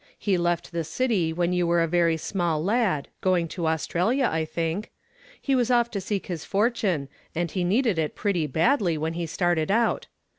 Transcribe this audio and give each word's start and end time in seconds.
He 0.17 0.35
left 0.35 0.71
the 0.71 0.83
city 0.83 1.31
when 1.31 1.53
you 1.53 1.67
were 1.67 1.79
a 1.79 1.87
very 1.87 2.17
small 2.17 2.63
lad, 2.63 3.07
going 3.21 3.47
to 3.49 3.67
Australia, 3.67 4.27
I 4.31 4.45
think. 4.45 4.89
He 5.39 5.53
was 5.53 5.69
off 5.69 5.91
to 5.91 6.01
seek 6.01 6.25
his 6.25 6.43
fortune, 6.43 7.07
and 7.35 7.51
he 7.51 7.63
needed 7.63 7.99
it 7.99 8.15
pretty 8.15 8.47
badly 8.47 8.97
when 8.97 9.13
he 9.13 9.27
started 9.27 9.69
out. 9.69 10.07